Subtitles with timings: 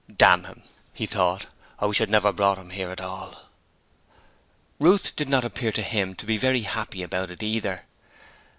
[0.11, 0.63] 'Damn him!'
[0.95, 1.45] he thought.
[1.77, 3.39] 'I wish I'd never brought him here at all!'
[4.79, 7.83] Ruth did not appear to him to be very happy about it either.